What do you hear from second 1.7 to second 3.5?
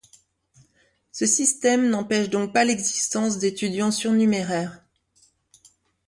n'empêche donc pas l'existence